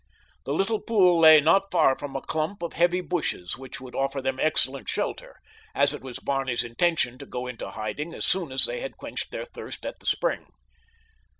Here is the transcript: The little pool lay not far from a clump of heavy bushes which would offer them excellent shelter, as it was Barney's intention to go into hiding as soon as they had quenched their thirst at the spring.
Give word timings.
The 0.45 0.53
little 0.53 0.79
pool 0.81 1.19
lay 1.19 1.39
not 1.39 1.69
far 1.71 1.95
from 1.95 2.15
a 2.15 2.21
clump 2.23 2.63
of 2.63 2.73
heavy 2.73 3.01
bushes 3.01 3.55
which 3.55 3.79
would 3.79 3.93
offer 3.93 4.19
them 4.19 4.39
excellent 4.41 4.89
shelter, 4.89 5.37
as 5.75 5.93
it 5.93 6.01
was 6.01 6.17
Barney's 6.17 6.63
intention 6.63 7.19
to 7.19 7.25
go 7.27 7.45
into 7.45 7.69
hiding 7.69 8.11
as 8.15 8.25
soon 8.25 8.51
as 8.51 8.65
they 8.65 8.79
had 8.79 8.97
quenched 8.97 9.29
their 9.29 9.45
thirst 9.45 9.85
at 9.85 9.99
the 9.99 10.07
spring. 10.07 10.47